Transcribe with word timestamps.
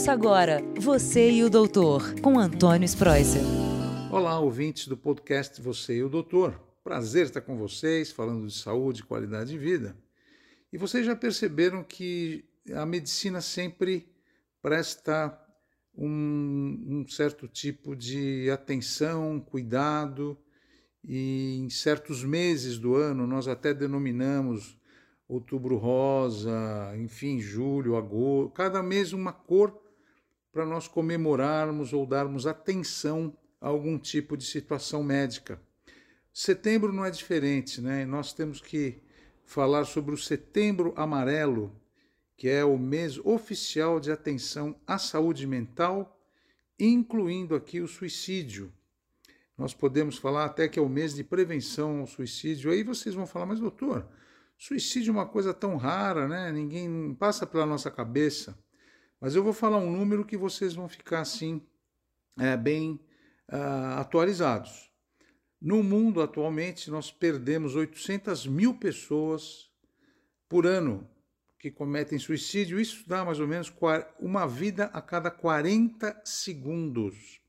Ouça 0.00 0.12
agora 0.12 0.62
Você 0.78 1.30
e 1.30 1.44
o 1.44 1.50
Doutor, 1.50 2.18
com 2.22 2.38
Antônio 2.38 2.86
Spreuser. 2.86 3.42
Olá, 4.10 4.40
ouvintes 4.40 4.88
do 4.88 4.96
podcast 4.96 5.60
Você 5.60 5.96
e 5.96 6.02
o 6.02 6.08
Doutor. 6.08 6.58
Prazer 6.82 7.26
estar 7.26 7.42
com 7.42 7.58
vocês, 7.58 8.10
falando 8.10 8.46
de 8.46 8.54
saúde 8.54 9.02
e 9.02 9.04
qualidade 9.04 9.50
de 9.50 9.58
vida. 9.58 9.94
E 10.72 10.78
vocês 10.78 11.04
já 11.04 11.14
perceberam 11.14 11.84
que 11.84 12.42
a 12.72 12.86
medicina 12.86 13.42
sempre 13.42 14.10
presta 14.62 15.38
um, 15.94 16.82
um 16.88 17.06
certo 17.06 17.46
tipo 17.46 17.94
de 17.94 18.48
atenção, 18.50 19.38
cuidado, 19.38 20.34
e 21.04 21.58
em 21.58 21.68
certos 21.68 22.24
meses 22.24 22.78
do 22.78 22.94
ano 22.94 23.26
nós 23.26 23.46
até 23.46 23.74
denominamos 23.74 24.78
outubro 25.28 25.76
rosa, 25.76 26.96
enfim, 26.96 27.38
julho, 27.38 27.96
agosto, 27.96 28.50
cada 28.54 28.82
mês 28.82 29.12
uma 29.12 29.34
cor 29.34 29.79
para 30.52 30.66
nós 30.66 30.88
comemorarmos 30.88 31.92
ou 31.92 32.06
darmos 32.06 32.46
atenção 32.46 33.36
a 33.60 33.68
algum 33.68 33.98
tipo 33.98 34.36
de 34.36 34.44
situação 34.44 35.02
médica. 35.02 35.60
Setembro 36.32 36.92
não 36.92 37.04
é 37.04 37.10
diferente, 37.10 37.80
né? 37.80 38.04
Nós 38.04 38.32
temos 38.32 38.60
que 38.60 39.02
falar 39.44 39.84
sobre 39.84 40.14
o 40.14 40.18
Setembro 40.18 40.92
Amarelo, 40.96 41.74
que 42.36 42.48
é 42.48 42.64
o 42.64 42.78
mês 42.78 43.18
oficial 43.18 44.00
de 44.00 44.10
atenção 44.10 44.74
à 44.86 44.96
saúde 44.96 45.46
mental, 45.46 46.18
incluindo 46.78 47.54
aqui 47.54 47.80
o 47.80 47.88
suicídio. 47.88 48.72
Nós 49.58 49.74
podemos 49.74 50.16
falar 50.16 50.46
até 50.46 50.66
que 50.68 50.78
é 50.78 50.82
o 50.82 50.88
mês 50.88 51.14
de 51.14 51.22
prevenção 51.22 52.00
ao 52.00 52.06
suicídio. 52.06 52.70
Aí 52.70 52.82
vocês 52.82 53.14
vão 53.14 53.26
falar, 53.26 53.44
mas 53.44 53.60
doutor, 53.60 54.08
suicídio 54.56 55.10
é 55.10 55.12
uma 55.12 55.26
coisa 55.26 55.52
tão 55.52 55.76
rara, 55.76 56.26
né? 56.26 56.50
Ninguém 56.50 57.14
passa 57.14 57.46
pela 57.46 57.66
nossa 57.66 57.90
cabeça. 57.90 58.56
Mas 59.20 59.34
eu 59.34 59.44
vou 59.44 59.52
falar 59.52 59.78
um 59.78 59.90
número 59.90 60.24
que 60.24 60.36
vocês 60.36 60.74
vão 60.74 60.88
ficar 60.88 61.20
assim, 61.20 61.60
é, 62.38 62.56
bem 62.56 62.98
uh, 63.52 63.98
atualizados. 63.98 64.90
No 65.60 65.82
mundo 65.82 66.22
atualmente, 66.22 66.90
nós 66.90 67.10
perdemos 67.10 67.76
800 67.76 68.46
mil 68.46 68.74
pessoas 68.74 69.70
por 70.48 70.66
ano 70.66 71.06
que 71.58 71.70
cometem 71.70 72.18
suicídio. 72.18 72.80
Isso 72.80 73.06
dá 73.06 73.22
mais 73.24 73.38
ou 73.38 73.46
menos 73.46 73.70
uma 74.18 74.46
vida 74.46 74.86
a 74.86 75.02
cada 75.02 75.30
40 75.30 76.22
segundos. 76.24 77.40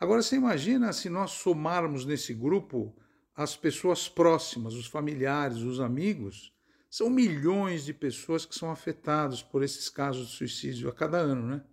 Agora 0.00 0.22
você 0.22 0.36
imagina 0.36 0.92
se 0.94 1.10
nós 1.10 1.32
somarmos 1.32 2.06
nesse 2.06 2.32
grupo 2.32 2.96
as 3.34 3.56
pessoas 3.56 4.08
próximas, 4.08 4.72
os 4.74 4.86
familiares, 4.86 5.58
os 5.58 5.80
amigos, 5.80 6.52
são 6.90 7.10
milhões 7.10 7.84
de 7.84 7.92
pessoas 7.92 8.46
que 8.46 8.54
são 8.54 8.70
afetadas 8.70 9.42
por 9.42 9.62
esses 9.62 9.88
casos 9.88 10.28
de 10.28 10.36
suicídio 10.36 10.88
a 10.88 10.92
cada 10.92 11.18
ano, 11.18 11.46
né? 11.46 11.64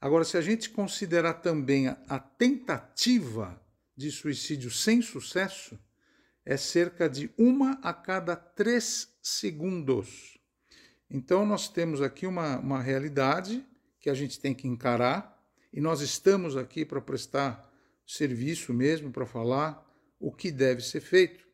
Agora, 0.00 0.24
se 0.24 0.36
a 0.36 0.40
gente 0.40 0.70
considerar 0.70 1.34
também 1.34 1.88
a, 1.88 1.98
a 2.08 2.18
tentativa 2.18 3.60
de 3.96 4.10
suicídio 4.10 4.70
sem 4.70 5.00
sucesso, 5.00 5.78
é 6.44 6.56
cerca 6.56 7.08
de 7.08 7.30
uma 7.36 7.72
a 7.82 7.92
cada 7.92 8.36
três 8.36 9.08
segundos. 9.22 10.38
Então, 11.10 11.46
nós 11.46 11.68
temos 11.68 12.02
aqui 12.02 12.26
uma, 12.26 12.58
uma 12.58 12.82
realidade 12.82 13.64
que 13.98 14.10
a 14.10 14.14
gente 14.14 14.38
tem 14.38 14.54
que 14.54 14.68
encarar 14.68 15.36
e 15.72 15.80
nós 15.80 16.00
estamos 16.00 16.56
aqui 16.56 16.84
para 16.84 17.00
prestar 17.00 17.72
serviço 18.06 18.72
mesmo, 18.72 19.10
para 19.10 19.26
falar 19.26 19.84
o 20.20 20.32
que 20.32 20.50
deve 20.50 20.82
ser 20.82 21.00
feito, 21.00 21.45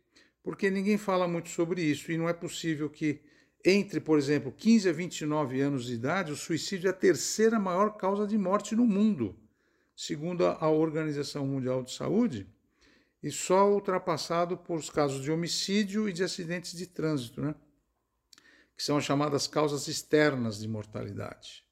porque 0.42 0.70
ninguém 0.70 0.98
fala 0.98 1.28
muito 1.28 1.48
sobre 1.48 1.82
isso 1.82 2.10
e 2.10 2.18
não 2.18 2.28
é 2.28 2.32
possível 2.32 2.90
que 2.90 3.20
entre, 3.64 4.00
por 4.00 4.18
exemplo, 4.18 4.50
15 4.50 4.88
a 4.88 4.92
29 4.92 5.60
anos 5.60 5.84
de 5.86 5.94
idade, 5.94 6.32
o 6.32 6.36
suicídio 6.36 6.88
é 6.88 6.90
a 6.90 6.94
terceira 6.94 7.60
maior 7.60 7.96
causa 7.96 8.26
de 8.26 8.36
morte 8.36 8.74
no 8.74 8.84
mundo, 8.84 9.38
segundo 9.94 10.44
a 10.44 10.68
Organização 10.68 11.46
Mundial 11.46 11.84
de 11.84 11.92
Saúde, 11.92 12.46
e 13.22 13.30
só 13.30 13.70
ultrapassado 13.70 14.56
por 14.56 14.78
os 14.78 14.90
casos 14.90 15.22
de 15.22 15.30
homicídio 15.30 16.08
e 16.08 16.12
de 16.12 16.24
acidentes 16.24 16.76
de 16.76 16.88
trânsito, 16.88 17.40
né? 17.40 17.54
que 18.76 18.82
são 18.82 18.96
as 18.96 19.04
chamadas 19.04 19.46
causas 19.46 19.86
externas 19.86 20.58
de 20.58 20.66
mortalidade. 20.66 21.64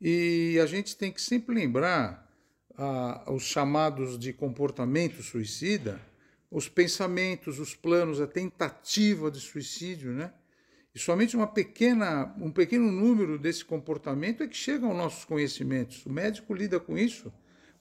E 0.00 0.58
a 0.60 0.66
gente 0.66 0.96
tem 0.96 1.12
que 1.12 1.22
sempre 1.22 1.54
lembrar 1.54 2.28
ah, 2.76 3.30
os 3.30 3.44
chamados 3.44 4.18
de 4.18 4.32
comportamento 4.32 5.22
suicida, 5.22 6.00
os 6.52 6.68
pensamentos, 6.68 7.58
os 7.58 7.74
planos, 7.74 8.20
a 8.20 8.26
tentativa 8.26 9.30
de 9.30 9.40
suicídio, 9.40 10.12
né? 10.12 10.32
E 10.94 10.98
somente 10.98 11.34
uma 11.34 11.46
pequena, 11.46 12.34
um 12.38 12.52
pequeno 12.52 12.92
número 12.92 13.38
desse 13.38 13.64
comportamento 13.64 14.42
é 14.42 14.46
que 14.46 14.56
chega 14.56 14.86
aos 14.86 14.96
nossos 14.96 15.24
conhecimentos. 15.24 16.04
O 16.04 16.10
médico 16.10 16.52
lida 16.52 16.78
com 16.78 16.98
isso 16.98 17.32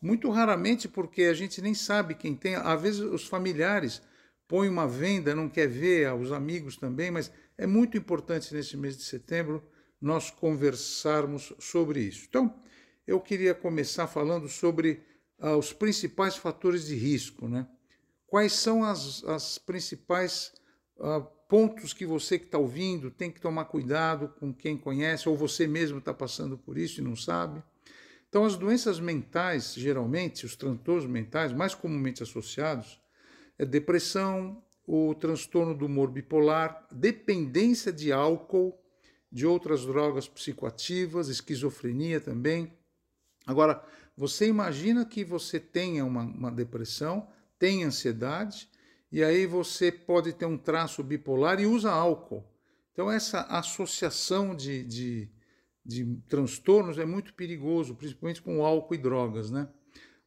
muito 0.02 0.30
raramente 0.32 0.88
porque 0.88 1.24
a 1.24 1.34
gente 1.34 1.62
nem 1.62 1.74
sabe 1.74 2.16
quem 2.16 2.36
tem. 2.36 2.56
Às 2.56 2.82
vezes 2.82 3.02
os 3.02 3.28
familiares 3.28 4.02
põem 4.48 4.68
uma 4.68 4.88
venda, 4.88 5.36
não 5.36 5.48
quer 5.48 5.68
ver, 5.68 6.12
os 6.14 6.32
amigos 6.32 6.76
também, 6.76 7.12
mas 7.12 7.32
é 7.58 7.68
muito 7.68 7.98
importante 7.98 8.54
nesse 8.54 8.76
mês 8.76 8.98
de 8.98 9.04
setembro 9.04 9.64
nós 10.02 10.32
conversarmos 10.32 11.54
sobre 11.60 12.02
isso. 12.02 12.26
Então, 12.28 12.60
eu 13.06 13.20
queria 13.20 13.54
começar 13.54 14.08
falando 14.08 14.50
sobre 14.50 15.04
ah, 15.40 15.56
os 15.56 15.72
principais 15.72 16.36
fatores 16.36 16.88
de 16.88 16.96
risco, 16.96 17.48
né? 17.48 17.68
Quais 18.32 18.54
são 18.54 18.82
as, 18.86 19.26
as 19.26 19.58
principais 19.58 20.54
ah, 21.02 21.20
pontos 21.50 21.92
que 21.92 22.06
você 22.06 22.40
que 22.40 22.46
está 22.46 22.58
ouvindo 22.58 23.12
tem 23.12 23.30
que 23.30 23.42
tomar 23.42 23.66
cuidado 23.66 24.30
com 24.40 24.54
quem 24.54 24.78
conhece, 24.78 25.28
ou 25.28 25.36
você 25.36 25.68
mesmo 25.68 25.98
está 25.98 26.14
passando 26.14 26.58
por 26.58 26.78
isso 26.78 27.02
e 27.02 27.04
não 27.04 27.14
sabe? 27.14 27.62
Então, 28.30 28.46
as 28.46 28.56
doenças 28.56 29.02
mentais, 29.02 29.74
geralmente, 29.74 30.46
os 30.46 30.56
transtornos 30.56 31.06
mentais 31.06 31.52
mais 31.52 31.76
comumente 31.76 32.24
associados, 32.24 33.02
é 33.60 33.66
depressão, 33.66 34.64
o 34.88 35.14
transtorno 35.14 35.76
do 35.76 35.88
humor 35.88 36.10
bipolar, 36.10 36.88
dependência 36.90 37.92
de 37.92 38.14
álcool, 38.14 38.82
de 39.30 39.46
outras 39.46 39.86
drogas 39.86 40.30
psicoativas, 40.30 41.28
esquizofrenia 41.28 42.22
também. 42.22 42.72
Agora, 43.46 43.84
você 44.16 44.48
imagina 44.48 45.04
que 45.04 45.26
você 45.26 45.60
tenha 45.60 46.06
uma, 46.06 46.22
uma 46.22 46.50
depressão, 46.50 47.28
tem 47.62 47.84
ansiedade, 47.84 48.68
e 49.12 49.24
aí 49.24 49.46
você 49.46 49.92
pode 49.92 50.34
ter 50.34 50.48
um 50.48 50.58
traço 50.58 51.04
bipolar 51.04 51.62
e 51.62 51.68
usa 51.68 51.92
álcool. 51.92 52.44
Então, 52.92 53.12
essa 53.12 53.42
associação 53.42 54.56
de, 54.56 54.84
de, 54.84 55.30
de 55.86 56.18
transtornos 56.28 56.98
é 56.98 57.06
muito 57.06 57.36
perigoso, 57.36 57.94
principalmente 57.94 58.42
com 58.42 58.66
álcool 58.66 58.96
e 58.96 58.98
drogas. 58.98 59.52
Né? 59.52 59.70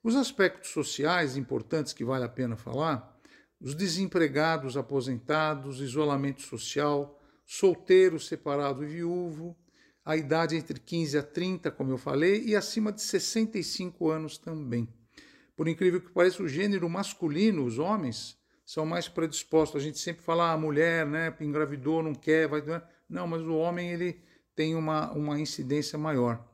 Os 0.00 0.15
aspectos 0.15 0.71
sociais 0.71 1.37
importantes 1.37 1.93
que 1.93 2.05
vale 2.05 2.25
a 2.25 2.28
pena 2.28 2.56
falar, 2.56 3.21
os 3.61 3.75
desempregados, 3.75 4.77
aposentados, 4.77 5.81
isolamento 5.81 6.41
social, 6.41 7.21
solteiro, 7.45 8.21
separado 8.21 8.84
e 8.84 8.87
viúvo, 8.87 9.56
a 10.05 10.16
idade 10.16 10.55
entre 10.55 10.78
15 10.78 11.19
a 11.19 11.22
30, 11.25 11.72
como 11.72 11.91
eu 11.91 11.99
falei, 11.99 12.45
e 12.45 12.55
acima 12.55 12.93
de 12.93 13.03
65 13.03 14.09
anos 14.09 14.39
também. 14.39 14.89
Por 15.56 15.69
incrível 15.69 16.00
que 16.00 16.10
pareça, 16.10 16.42
o 16.42 16.48
gênero 16.48 16.88
masculino, 16.88 17.65
os 17.65 17.78
homens, 17.78 18.37
são 18.65 18.84
mais 18.87 19.09
predispostos. 19.09 19.81
A 19.81 19.84
gente 19.84 19.98
sempre 19.98 20.22
fala, 20.22 20.50
ah, 20.50 20.53
a 20.53 20.59
mulher, 20.59 21.06
né, 21.06 21.34
engravidou, 21.41 22.03
não 22.03 22.15
quer, 22.15 22.48
vai. 22.48 22.62
Não, 23.09 23.26
mas 23.26 23.42
o 23.42 23.54
homem 23.56 23.91
ele 23.92 24.20
tem 24.54 24.75
uma, 24.75 25.12
uma 25.12 25.38
incidência 25.38 25.98
maior. 25.98 26.44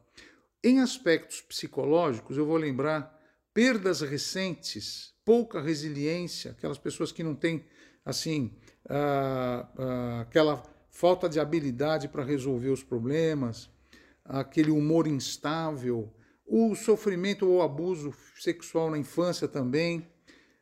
Em 0.63 0.81
aspectos 0.81 1.41
psicológicos, 1.41 2.37
eu 2.37 2.45
vou 2.45 2.57
lembrar 2.57 3.19
perdas 3.55 4.01
recentes, 4.01 5.15
pouca 5.25 5.61
resiliência, 5.61 6.51
aquelas 6.51 6.79
pessoas 6.79 7.13
que 7.13 7.23
não 7.23 7.35
têm 7.35 7.65
assim 8.05 8.55
ah, 8.89 9.69
ah, 9.79 10.21
aquela 10.23 10.63
falta 10.91 11.29
de 11.29 11.41
habilidade 11.41 12.09
para 12.09 12.25
resolver 12.25 12.71
os 12.71 12.83
problemas, 12.83 13.71
aquele 14.25 14.71
humor 14.71 15.07
instável, 15.07 16.13
o 16.53 16.75
sofrimento 16.75 17.49
ou 17.49 17.63
abuso 17.63 18.13
sexual 18.37 18.91
na 18.91 18.99
infância 18.99 19.47
também, 19.47 20.05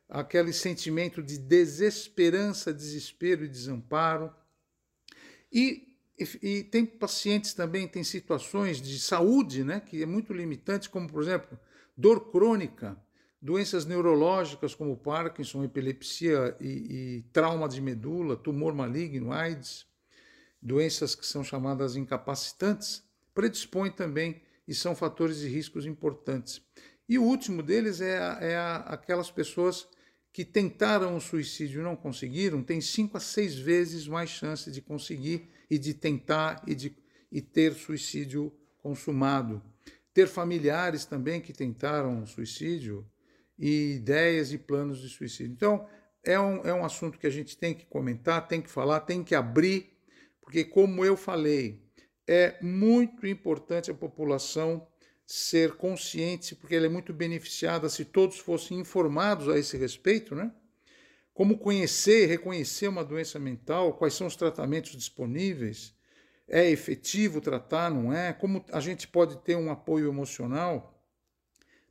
aquele 0.07 0.53
sentimento 0.53 1.23
de 1.23 1.39
desesperança, 1.39 2.71
desespero 2.71 3.43
e 3.43 3.47
desamparo. 3.47 4.31
E, 5.51 5.95
e, 6.43 6.63
tem 6.63 6.85
pacientes 6.85 7.55
também, 7.55 7.87
tem 7.87 8.03
situações 8.03 8.79
de 8.79 8.99
saúde, 8.99 9.63
né, 9.63 9.79
que 9.79 10.03
é 10.03 10.05
muito 10.05 10.31
limitante, 10.31 10.87
como 10.87 11.09
por 11.09 11.23
exemplo, 11.23 11.59
dor 11.97 12.31
crônica, 12.31 12.95
doenças 13.41 13.83
neurológicas 13.83 14.75
como 14.75 14.95
Parkinson, 14.95 15.63
epilepsia 15.63 16.55
e, 16.61 16.67
e 16.67 17.21
trauma 17.33 17.67
de 17.67 17.81
medula, 17.81 18.35
tumor 18.35 18.75
maligno, 18.75 19.31
AIDS, 19.31 19.87
doenças 20.61 21.15
que 21.15 21.25
são 21.25 21.43
chamadas 21.43 21.95
incapacitantes, 21.95 23.03
predispõem 23.33 23.91
também 23.91 24.39
e 24.69 24.75
são 24.75 24.95
fatores 24.95 25.39
de 25.39 25.47
riscos 25.47 25.87
importantes. 25.87 26.61
E 27.09 27.17
o 27.17 27.23
último 27.23 27.63
deles 27.63 28.01
é, 28.01 28.17
é 28.39 28.55
aquelas 28.85 29.31
pessoas 29.31 29.87
que 30.31 30.45
tentaram 30.45 31.17
o 31.17 31.19
suicídio 31.19 31.81
e 31.81 31.83
não 31.83 31.95
conseguiram, 31.95 32.61
têm 32.61 32.79
cinco 32.79 33.17
a 33.17 33.19
seis 33.19 33.55
vezes 33.55 34.07
mais 34.07 34.29
chance 34.29 34.69
de 34.71 34.79
conseguir 34.79 35.49
e 35.67 35.79
de 35.79 35.95
tentar 35.95 36.63
e 36.67 36.75
de 36.75 36.95
e 37.31 37.41
ter 37.41 37.73
suicídio 37.73 38.51
consumado. 38.77 39.61
ter 40.13 40.27
familiares 40.27 41.05
também 41.05 41.39
que 41.39 41.53
tentaram 41.53 42.25
suicídio 42.25 43.05
e 43.57 43.93
ideias 43.93 44.51
e 44.51 44.57
planos 44.57 44.99
de 44.99 45.09
suicídio. 45.09 45.53
Então, 45.53 45.87
é 46.23 46.39
um, 46.39 46.61
é 46.63 46.73
um 46.73 46.83
assunto 46.83 47.17
que 47.17 47.27
a 47.27 47.29
gente 47.29 47.57
tem 47.57 47.73
que 47.73 47.85
comentar, 47.85 48.47
tem 48.47 48.61
que 48.61 48.69
falar, 48.69 49.01
tem 49.01 49.23
que 49.23 49.35
abrir, 49.35 49.93
porque, 50.41 50.63
como 50.63 51.05
eu 51.05 51.15
falei, 51.15 51.88
é 52.31 52.55
muito 52.61 53.25
importante 53.25 53.89
a 53.89 53.93
população 53.95 54.87
ser 55.25 55.73
consciente, 55.77 56.53
porque 56.53 56.75
ela 56.75 56.85
é 56.85 56.89
muito 56.89 57.11
beneficiada 57.11 57.89
se 57.89 58.05
todos 58.05 58.37
fossem 58.37 58.77
informados 58.77 59.49
a 59.49 59.57
esse 59.57 59.75
respeito, 59.75 60.35
né? 60.35 60.53
Como 61.33 61.57
conhecer, 61.57 62.27
reconhecer 62.27 62.87
uma 62.87 63.03
doença 63.03 63.39
mental, 63.39 63.93
quais 63.93 64.13
são 64.13 64.27
os 64.27 64.35
tratamentos 64.35 64.91
disponíveis, 64.91 65.95
é 66.47 66.69
efetivo 66.69 67.41
tratar, 67.41 67.89
não 67.89 68.13
é? 68.13 68.31
Como 68.31 68.63
a 68.71 68.79
gente 68.79 69.07
pode 69.07 69.37
ter 69.37 69.55
um 69.55 69.71
apoio 69.71 70.07
emocional? 70.07 71.03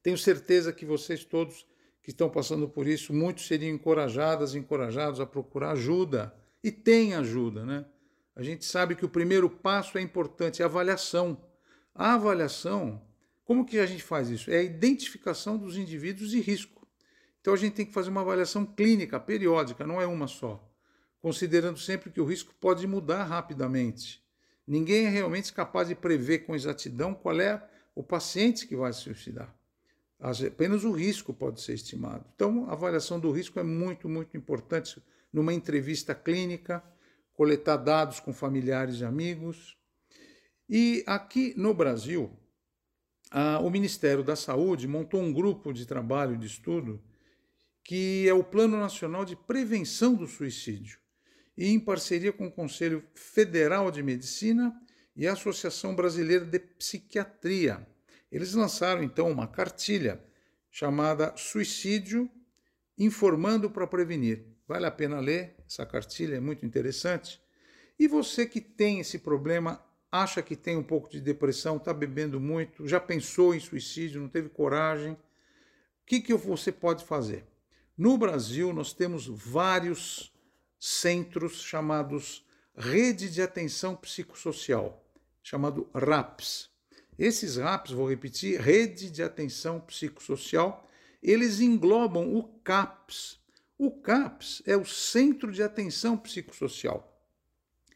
Tenho 0.04 0.16
certeza 0.16 0.72
que 0.72 0.86
vocês 0.86 1.24
todos 1.24 1.66
que 2.00 2.10
estão 2.10 2.30
passando 2.30 2.68
por 2.68 2.86
isso, 2.86 3.12
muitos 3.12 3.48
seriam 3.48 3.74
encorajadas, 3.74 4.54
encorajados 4.54 5.18
a 5.18 5.26
procurar 5.26 5.72
ajuda. 5.72 6.32
E 6.62 6.70
tem 6.70 7.14
ajuda, 7.14 7.66
né? 7.66 7.84
A 8.38 8.42
gente 8.44 8.64
sabe 8.64 8.94
que 8.94 9.04
o 9.04 9.08
primeiro 9.08 9.50
passo 9.50 9.98
é 9.98 10.00
importante, 10.00 10.62
é 10.62 10.64
a 10.64 10.68
avaliação. 10.68 11.42
A 11.92 12.14
avaliação, 12.14 13.02
como 13.44 13.66
que 13.66 13.80
a 13.80 13.84
gente 13.84 14.04
faz 14.04 14.30
isso? 14.30 14.48
É 14.48 14.58
a 14.58 14.62
identificação 14.62 15.58
dos 15.58 15.76
indivíduos 15.76 16.30
de 16.30 16.40
risco. 16.40 16.86
Então 17.40 17.52
a 17.52 17.56
gente 17.56 17.74
tem 17.74 17.84
que 17.84 17.92
fazer 17.92 18.10
uma 18.10 18.20
avaliação 18.20 18.64
clínica, 18.64 19.18
periódica, 19.18 19.84
não 19.84 20.00
é 20.00 20.06
uma 20.06 20.28
só, 20.28 20.64
considerando 21.20 21.80
sempre 21.80 22.12
que 22.12 22.20
o 22.20 22.24
risco 22.24 22.54
pode 22.60 22.86
mudar 22.86 23.24
rapidamente. 23.24 24.24
Ninguém 24.64 25.06
é 25.06 25.08
realmente 25.08 25.52
capaz 25.52 25.88
de 25.88 25.96
prever 25.96 26.46
com 26.46 26.54
exatidão 26.54 27.14
qual 27.14 27.40
é 27.40 27.60
o 27.92 28.04
paciente 28.04 28.68
que 28.68 28.76
vai 28.76 28.92
se 28.92 29.00
suicidar. 29.00 29.52
Apenas 30.20 30.84
o 30.84 30.92
risco 30.92 31.34
pode 31.34 31.60
ser 31.60 31.74
estimado. 31.74 32.24
Então, 32.36 32.70
a 32.70 32.72
avaliação 32.74 33.18
do 33.18 33.32
risco 33.32 33.58
é 33.58 33.64
muito, 33.64 34.08
muito 34.08 34.36
importante 34.36 35.02
numa 35.32 35.52
entrevista 35.52 36.14
clínica, 36.14 36.84
coletar 37.38 37.76
dados 37.76 38.18
com 38.18 38.32
familiares 38.32 38.96
e 38.98 39.04
amigos. 39.04 39.76
E 40.68 41.04
aqui 41.06 41.54
no 41.56 41.72
Brasil, 41.72 42.36
a, 43.30 43.60
o 43.60 43.70
Ministério 43.70 44.24
da 44.24 44.34
Saúde 44.34 44.88
montou 44.88 45.22
um 45.22 45.32
grupo 45.32 45.72
de 45.72 45.86
trabalho 45.86 46.36
de 46.36 46.48
estudo 46.48 47.00
que 47.84 48.28
é 48.28 48.34
o 48.34 48.42
Plano 48.42 48.76
Nacional 48.76 49.24
de 49.24 49.36
Prevenção 49.36 50.16
do 50.16 50.26
Suicídio 50.26 50.98
e 51.56 51.68
em 51.68 51.78
parceria 51.78 52.32
com 52.32 52.48
o 52.48 52.52
Conselho 52.52 53.04
Federal 53.14 53.92
de 53.92 54.02
Medicina 54.02 54.74
e 55.14 55.24
a 55.28 55.34
Associação 55.34 55.94
Brasileira 55.94 56.44
de 56.44 56.58
Psiquiatria. 56.58 57.86
Eles 58.32 58.52
lançaram 58.52 59.00
então 59.00 59.30
uma 59.30 59.46
cartilha 59.46 60.20
chamada 60.72 61.32
Suicídio 61.36 62.28
Informando 62.98 63.70
para 63.70 63.86
Prevenir. 63.86 64.57
Vale 64.68 64.84
a 64.84 64.90
pena 64.90 65.18
ler 65.18 65.56
essa 65.66 65.86
cartilha, 65.86 66.36
é 66.36 66.40
muito 66.40 66.66
interessante. 66.66 67.40
E 67.98 68.06
você 68.06 68.46
que 68.46 68.60
tem 68.60 69.00
esse 69.00 69.18
problema, 69.18 69.82
acha 70.12 70.42
que 70.42 70.54
tem 70.54 70.76
um 70.76 70.82
pouco 70.82 71.08
de 71.08 71.22
depressão, 71.22 71.78
está 71.78 71.94
bebendo 71.94 72.38
muito, 72.38 72.86
já 72.86 73.00
pensou 73.00 73.54
em 73.54 73.60
suicídio, 73.60 74.20
não 74.20 74.28
teve 74.28 74.50
coragem, 74.50 75.12
o 75.12 75.18
que, 76.04 76.20
que 76.20 76.34
você 76.34 76.70
pode 76.70 77.04
fazer? 77.04 77.46
No 77.96 78.18
Brasil, 78.18 78.72
nós 78.72 78.92
temos 78.92 79.26
vários 79.26 80.32
centros 80.78 81.62
chamados 81.62 82.46
Rede 82.76 83.30
de 83.30 83.42
Atenção 83.42 83.96
Psicossocial, 83.96 85.04
chamado 85.42 85.88
RAPS. 85.92 86.70
Esses 87.18 87.56
RAPS, 87.56 87.90
vou 87.90 88.08
repetir, 88.08 88.60
Rede 88.60 89.10
de 89.10 89.22
Atenção 89.22 89.80
Psicossocial, 89.80 90.88
eles 91.22 91.58
englobam 91.58 92.36
o 92.36 92.44
CAPS. 92.60 93.40
O 93.78 93.92
CAPS 93.92 94.60
é 94.66 94.76
o 94.76 94.84
Centro 94.84 95.52
de 95.52 95.62
Atenção 95.62 96.18
Psicossocial. 96.18 97.16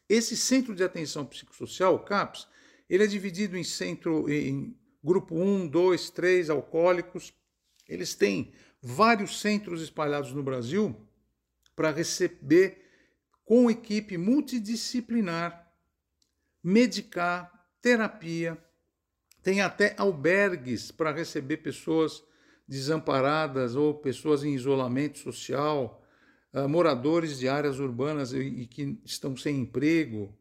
Esse 0.07 0.37
Centro 0.37 0.73
de 0.73 0.81
Atenção 0.81 1.25
Psicossocial, 1.25 1.95
o 1.95 1.99
CAPS, 1.99 2.47
ele 2.89 3.03
é 3.03 3.07
dividido 3.07 3.57
em 3.57 3.65
centro 3.65 4.31
em 4.31 4.73
grupo 5.03 5.35
1, 5.35 5.67
2, 5.67 6.09
3 6.11 6.49
alcoólicos. 6.49 7.33
Eles 7.85 8.15
têm 8.15 8.53
vários 8.81 9.41
centros 9.41 9.81
espalhados 9.81 10.31
no 10.31 10.41
Brasil 10.41 10.95
para 11.75 11.91
receber 11.91 12.81
com 13.43 13.69
equipe 13.69 14.17
multidisciplinar, 14.17 15.69
medicar, 16.63 17.67
terapia. 17.81 18.57
Tem 19.41 19.59
até 19.59 19.95
albergues 19.97 20.91
para 20.91 21.11
receber 21.11 21.57
pessoas 21.57 22.23
desamparadas 22.67 23.75
ou 23.75 23.93
pessoas 23.93 24.43
em 24.43 24.53
isolamento 24.53 25.19
social, 25.19 26.01
uh, 26.53 26.67
moradores 26.67 27.37
de 27.37 27.47
áreas 27.47 27.79
urbanas 27.79 28.33
e 28.33 28.65
que 28.65 28.99
estão 29.03 29.35
sem 29.35 29.59
emprego. 29.59 30.33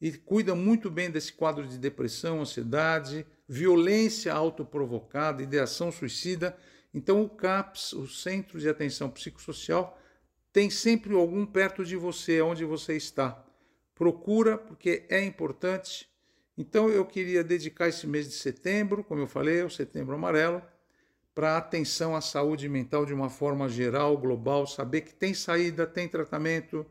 E 0.00 0.12
cuida 0.12 0.54
muito 0.54 0.90
bem 0.90 1.10
desse 1.10 1.32
quadro 1.32 1.66
de 1.66 1.78
depressão, 1.78 2.40
ansiedade, 2.40 3.24
violência 3.48 4.32
autoprovocada, 4.32 5.42
ideação 5.42 5.92
suicida. 5.92 6.56
Então, 6.92 7.22
o 7.22 7.28
CAPS, 7.28 7.92
o 7.92 8.06
Centro 8.06 8.58
de 8.58 8.68
Atenção 8.68 9.08
Psicossocial, 9.08 9.98
tem 10.52 10.68
sempre 10.68 11.14
algum 11.14 11.46
perto 11.46 11.84
de 11.84 11.96
você, 11.96 12.42
onde 12.42 12.64
você 12.64 12.96
está. 12.96 13.44
Procura, 13.94 14.58
porque 14.58 15.06
é 15.08 15.24
importante. 15.24 16.08
Então, 16.58 16.90
eu 16.90 17.06
queria 17.06 17.42
dedicar 17.42 17.88
esse 17.88 18.06
mês 18.06 18.26
de 18.26 18.34
setembro, 18.34 19.02
como 19.04 19.20
eu 19.20 19.26
falei, 19.26 19.62
o 19.62 19.70
Setembro 19.70 20.14
Amarelo, 20.14 20.60
para 21.34 21.56
atenção 21.56 22.14
à 22.14 22.20
saúde 22.20 22.68
mental 22.68 23.06
de 23.06 23.14
uma 23.14 23.30
forma 23.30 23.68
geral, 23.68 24.16
global, 24.16 24.66
saber 24.66 25.02
que 25.02 25.14
tem 25.14 25.32
saída, 25.32 25.86
tem 25.86 26.08
tratamento. 26.08 26.84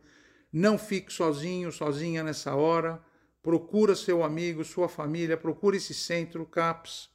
Não 0.52 0.78
fique 0.78 1.12
sozinho, 1.14 1.72
sozinha 1.72 2.24
nessa 2.24 2.56
hora. 2.56 3.02
Procura 3.42 3.96
seu 3.96 4.24
amigo, 4.24 4.64
sua 4.64 4.88
família, 4.88 5.38
procura 5.38 5.78
esse 5.78 5.94
centro 5.94 6.46
CAPS 6.46 7.10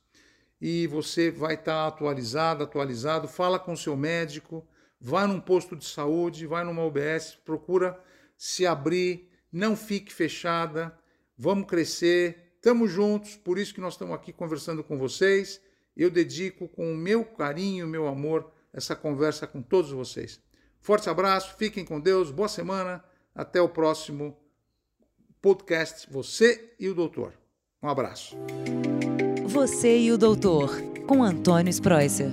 e 0.61 0.87
você 0.87 1.31
vai 1.31 1.55
estar 1.55 1.87
atualizado, 1.87 2.65
atualizado. 2.65 3.29
Fala 3.29 3.59
com 3.59 3.77
seu 3.77 3.97
médico 3.97 4.67
Vá 5.01 5.27
num 5.27 5.41
posto 5.41 5.77
de 5.77 5.85
saúde, 5.85 6.47
vai 6.47 6.65
numa 6.65 6.85
UBS, 6.85 7.37
procura 7.45 7.99
se 8.37 8.67
abrir, 8.67 9.31
não 9.53 9.77
fique 9.77 10.13
fechada, 10.13 10.99
vamos 11.37 11.67
crescer, 11.69 12.55
estamos 12.57 12.91
juntos, 12.91 13.37
por 13.37 13.59
isso 13.59 13.75
que 13.75 13.81
nós 13.81 13.95
estamos 13.95 14.15
aqui 14.15 14.33
conversando 14.33 14.83
com 14.83 14.99
vocês. 14.99 15.61
Eu 15.97 16.11
dedico 16.11 16.69
com 16.69 16.93
o 16.93 16.97
meu 16.97 17.25
carinho, 17.25 17.87
meu 17.87 18.07
amor, 18.07 18.53
essa 18.73 18.95
conversa 18.95 19.47
com 19.47 19.63
todos 19.63 19.91
vocês. 19.91 20.39
Forte 20.81 21.09
abraço, 21.09 21.57
fiquem 21.57 21.85
com 21.85 21.99
Deus, 21.99 22.31
boa 22.31 22.49
semana, 22.49 23.03
até 23.35 23.61
o 23.61 23.69
próximo 23.69 24.37
podcast 25.41 26.07
Você 26.11 26.75
e 26.79 26.89
o 26.89 26.95
Doutor. 26.95 27.33
Um 27.83 27.89
abraço. 27.89 28.37
Você 29.47 29.99
e 29.99 30.13
o 30.13 30.19
Doutor, 30.19 30.71
com 31.07 31.23
Antônio 31.23 31.71
Spreuser. 31.71 32.33